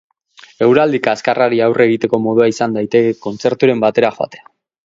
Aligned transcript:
Eguraldi 0.67 1.01
kaskarrari 1.07 1.61
aurre 1.67 1.87
egiteko 1.91 2.21
modua 2.25 2.49
izan 2.55 2.75
daiteke 2.81 3.15
kontzerturen 3.27 3.85
batera 3.89 4.13
joatea. 4.19 4.47